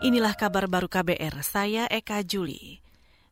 [0.00, 2.80] Inilah kabar baru KBR, saya Eka Juli.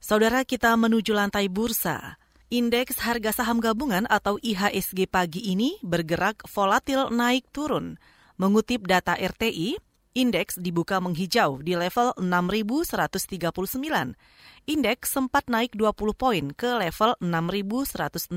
[0.05, 2.21] Saudara kita menuju lantai bursa.
[2.53, 7.97] Indeks harga saham gabungan atau IHSG pagi ini bergerak volatil naik turun.
[8.37, 9.81] Mengutip data RTI,
[10.13, 14.69] indeks dibuka menghijau di level 6.139.
[14.69, 18.29] Indeks sempat naik 20 poin ke level 6.166,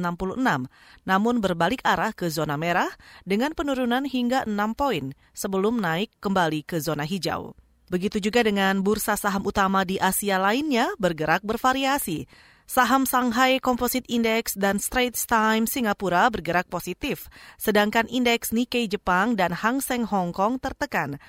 [1.04, 2.96] namun berbalik arah ke zona merah
[3.28, 7.60] dengan penurunan hingga 6 poin sebelum naik kembali ke zona hijau.
[7.92, 12.24] Begitu juga dengan bursa saham utama di Asia lainnya bergerak bervariasi.
[12.64, 17.28] Saham Shanghai Composite Index dan Straits Times Singapura bergerak positif,
[17.60, 21.20] sedangkan indeks Nikkei Jepang dan Hang Seng Hong Kong tertekan.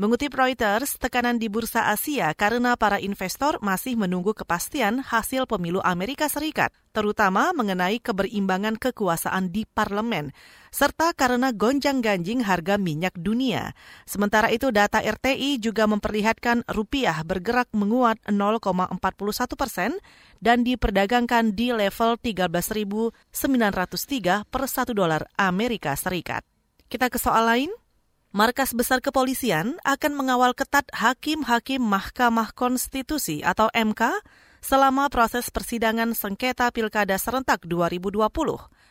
[0.00, 6.24] Mengutip Reuters, tekanan di bursa Asia karena para investor masih menunggu kepastian hasil pemilu Amerika
[6.24, 10.32] Serikat, terutama mengenai keberimbangan kekuasaan di parlemen,
[10.72, 13.76] serta karena gonjang-ganjing harga minyak dunia.
[14.08, 18.96] Sementara itu, data RTI juga memperlihatkan rupiah bergerak menguat 0,41
[19.52, 20.00] persen
[20.40, 26.40] dan diperdagangkan di level 13.903 per 1 dolar Amerika Serikat.
[26.88, 27.89] Kita ke soal lain.
[28.30, 34.22] Markas Besar Kepolisian akan mengawal ketat hakim-hakim Mahkamah Konstitusi atau MK
[34.62, 38.30] selama proses persidangan sengketa Pilkada serentak 2020.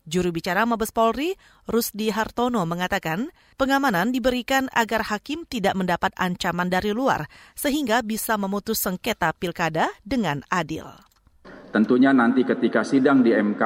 [0.04, 1.40] Juru bicara Mabes Polri,
[1.72, 8.84] Rusdi Hartono mengatakan, pengamanan diberikan agar hakim tidak mendapat ancaman dari luar sehingga bisa memutus
[8.84, 10.84] sengketa Pilkada dengan adil.
[11.72, 13.64] Tentunya nanti ketika sidang di MK,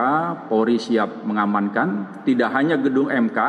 [0.53, 3.39] Polri siap mengamankan tidak hanya gedung MK,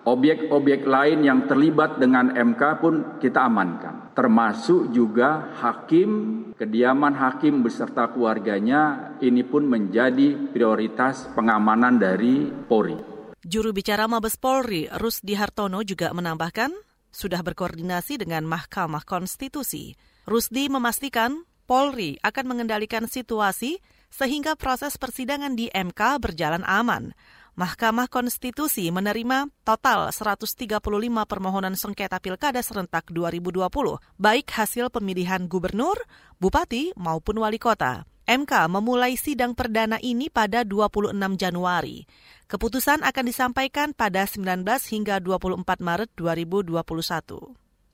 [0.00, 6.10] Objek-objek lain yang terlibat dengan MK pun kita amankan, termasuk juga hakim,
[6.56, 12.96] kediaman hakim beserta keluarganya ini pun menjadi prioritas pengamanan dari Polri.
[13.44, 16.72] Juru bicara Mabes Polri, Rusdi Hartono juga menambahkan,
[17.12, 19.92] sudah berkoordinasi dengan Mahkamah Konstitusi.
[20.24, 23.78] Rusdi memastikan Polri akan mengendalikan situasi
[24.10, 27.14] sehingga proses persidangan di MK berjalan aman.
[27.60, 30.80] Mahkamah Konstitusi menerima total 135
[31.28, 33.68] permohonan sengketa Pilkada serentak 2020,
[34.16, 36.00] baik hasil pemilihan gubernur,
[36.40, 38.08] bupati, maupun wali kota.
[38.24, 42.08] MK memulai sidang perdana ini pada 26 Januari.
[42.48, 46.80] Keputusan akan disampaikan pada 19 hingga 24 Maret 2021.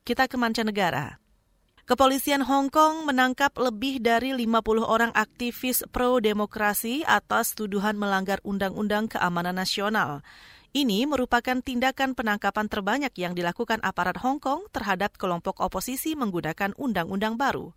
[0.07, 1.19] Kita ke mancanegara.
[1.87, 9.55] Kepolisian Hong Kong menangkap lebih dari 50 orang aktivis pro-demokrasi atas tuduhan melanggar Undang-Undang Keamanan
[9.55, 10.19] Nasional.
[10.75, 17.39] Ini merupakan tindakan penangkapan terbanyak yang dilakukan aparat Hong Kong terhadap kelompok oposisi menggunakan undang-undang
[17.39, 17.71] baru.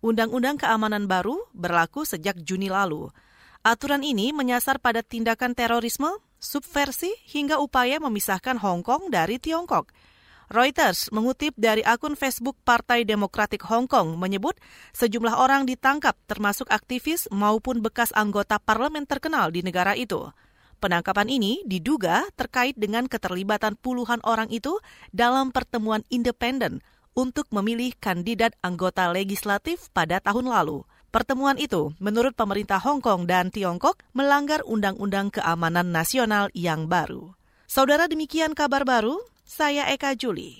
[0.00, 3.12] Undang-undang keamanan baru berlaku sejak Juni lalu.
[3.60, 6.08] Aturan ini menyasar pada tindakan terorisme,
[6.40, 9.92] subversi, hingga upaya memisahkan Hong Kong dari Tiongkok–
[10.46, 14.54] Reuters mengutip dari akun Facebook Partai Demokratik Hong Kong menyebut
[14.94, 20.30] sejumlah orang ditangkap termasuk aktivis maupun bekas anggota parlemen terkenal di negara itu.
[20.78, 24.78] Penangkapan ini diduga terkait dengan keterlibatan puluhan orang itu
[25.10, 26.78] dalam pertemuan independen
[27.16, 30.86] untuk memilih kandidat anggota legislatif pada tahun lalu.
[31.10, 37.32] Pertemuan itu, menurut pemerintah Hong Kong dan Tiongkok, melanggar Undang-Undang Keamanan Nasional yang baru.
[37.64, 40.58] Saudara demikian kabar baru, saya Eka Juli.